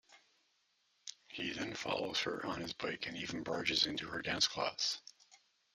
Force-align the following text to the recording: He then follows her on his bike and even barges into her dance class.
He 1.27 1.51
then 1.51 1.75
follows 1.75 2.19
her 2.21 2.43
on 2.43 2.59
his 2.59 2.73
bike 2.73 3.05
and 3.05 3.15
even 3.15 3.43
barges 3.43 3.85
into 3.85 4.07
her 4.07 4.23
dance 4.23 4.47
class. 4.47 4.99